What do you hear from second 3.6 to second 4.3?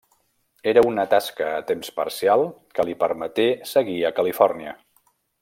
seguir a